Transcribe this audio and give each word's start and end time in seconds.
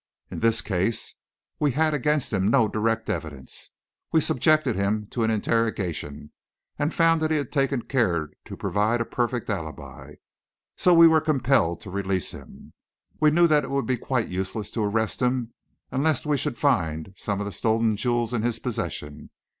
In 0.31 0.39
this 0.39 0.61
case, 0.63 1.13
we 1.59 1.73
had 1.73 1.93
against 1.93 2.33
him 2.33 2.47
no 2.49 2.67
direct 2.67 3.07
evidence; 3.07 3.69
we 4.11 4.19
subjected 4.19 4.75
him 4.75 5.05
to 5.11 5.21
an 5.21 5.29
interrogation 5.29 6.31
and 6.79 6.91
found 6.91 7.21
that 7.21 7.29
he 7.29 7.37
had 7.37 7.51
taken 7.51 7.83
care 7.83 8.31
to 8.45 8.57
provide 8.57 8.99
a 8.99 9.05
perfect 9.05 9.47
alibi; 9.51 10.15
so 10.75 10.91
we 10.95 11.07
were 11.07 11.21
compelled 11.21 11.81
to 11.81 11.91
release 11.91 12.31
him. 12.31 12.73
We 13.19 13.29
knew 13.29 13.45
that 13.45 13.63
it 13.63 13.69
would 13.69 13.85
be 13.85 13.95
quite 13.95 14.27
useless 14.27 14.71
to 14.71 14.83
arrest 14.83 15.21
him 15.21 15.53
unless 15.91 16.25
we 16.25 16.35
should 16.35 16.57
find 16.57 17.13
some 17.15 17.39
of 17.39 17.45
the 17.45 17.51
stolen 17.51 17.95
jewels 17.95 18.33
in 18.33 18.41
his 18.41 18.57
possession. 18.57 19.29